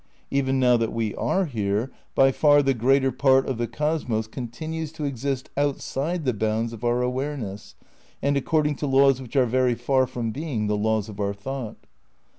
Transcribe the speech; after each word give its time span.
Even 0.31 0.59
now 0.59 0.77
that 0.77 0.91
we 0.91 1.13
are 1.13 1.45
here, 1.45 1.91
by 2.15 2.31
far 2.31 2.63
the 2.63 2.73
greater 2.73 3.11
part 3.11 3.45
of 3.47 3.59
the 3.59 3.67
cosmos 3.67 4.25
continues 4.25 4.91
to 4.91 5.05
exist 5.05 5.51
outside 5.55 6.25
the 6.25 6.33
bounds 6.33 6.73
of 6.73 6.83
our 6.83 7.03
awareness 7.03 7.75
and 8.19 8.35
according 8.35 8.73
to 8.77 8.87
laws 8.87 9.21
which 9.21 9.35
are 9.35 9.45
very 9.45 9.75
far 9.75 10.07
from 10.07 10.31
being 10.31 10.65
the 10.65 10.75
laws 10.75 11.07
of 11.07 11.19
our 11.19 11.35
thought. 11.35 11.85